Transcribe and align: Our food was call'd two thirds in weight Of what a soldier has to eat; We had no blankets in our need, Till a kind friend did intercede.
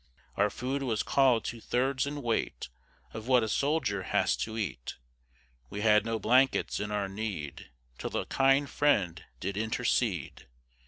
Our 0.35 0.49
food 0.49 0.81
was 0.81 1.03
call'd 1.03 1.45
two 1.45 1.61
thirds 1.61 2.07
in 2.07 2.23
weight 2.23 2.69
Of 3.13 3.27
what 3.27 3.43
a 3.43 3.47
soldier 3.47 4.01
has 4.01 4.35
to 4.37 4.57
eat; 4.57 4.95
We 5.69 5.81
had 5.81 6.05
no 6.07 6.17
blankets 6.17 6.79
in 6.79 6.89
our 6.89 7.07
need, 7.07 7.69
Till 7.99 8.17
a 8.17 8.25
kind 8.25 8.67
friend 8.67 9.23
did 9.39 9.57
intercede. 9.57 10.47